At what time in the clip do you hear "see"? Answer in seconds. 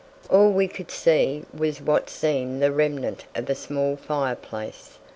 0.89-1.43